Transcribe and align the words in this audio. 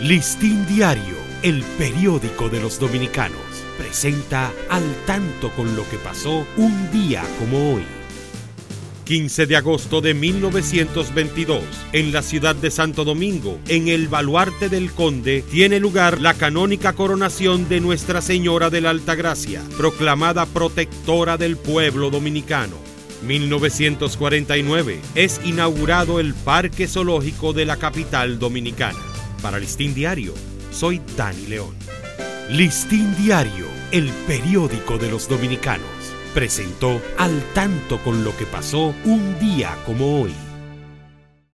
Listín 0.00 0.64
Diario, 0.68 1.16
el 1.42 1.64
periódico 1.76 2.48
de 2.48 2.60
los 2.60 2.78
dominicanos, 2.78 3.40
presenta 3.76 4.52
al 4.70 4.84
tanto 5.06 5.50
con 5.50 5.74
lo 5.74 5.82
que 5.90 5.96
pasó 5.96 6.46
un 6.56 6.92
día 6.92 7.24
como 7.40 7.74
hoy. 7.74 7.82
15 9.06 9.46
de 9.46 9.56
agosto 9.56 10.00
de 10.00 10.14
1922, 10.14 11.64
en 11.92 12.12
la 12.12 12.22
ciudad 12.22 12.54
de 12.54 12.70
Santo 12.70 13.04
Domingo, 13.04 13.58
en 13.66 13.88
el 13.88 14.06
baluarte 14.06 14.68
del 14.68 14.92
Conde, 14.92 15.42
tiene 15.50 15.80
lugar 15.80 16.20
la 16.20 16.34
canónica 16.34 16.92
coronación 16.92 17.68
de 17.68 17.80
Nuestra 17.80 18.22
Señora 18.22 18.70
de 18.70 18.80
la 18.80 18.90
Altagracia, 18.90 19.64
proclamada 19.76 20.46
protectora 20.46 21.36
del 21.36 21.56
pueblo 21.56 22.10
dominicano. 22.10 22.76
1949 23.26 25.00
es 25.16 25.40
inaugurado 25.44 26.20
el 26.20 26.34
Parque 26.34 26.86
Zoológico 26.86 27.52
de 27.52 27.64
la 27.64 27.78
capital 27.78 28.38
dominicana. 28.38 29.07
Para 29.42 29.58
Listín 29.58 29.94
Diario, 29.94 30.34
soy 30.72 31.00
Dani 31.16 31.46
León. 31.46 31.74
Listín 32.50 33.14
Diario, 33.16 33.66
el 33.92 34.10
periódico 34.26 34.98
de 34.98 35.10
los 35.10 35.28
dominicanos, 35.28 35.86
presentó 36.34 37.00
al 37.18 37.40
tanto 37.54 37.98
con 38.02 38.24
lo 38.24 38.36
que 38.36 38.46
pasó 38.46 38.94
un 39.04 39.38
día 39.38 39.76
como 39.86 40.22
hoy. 40.22 40.47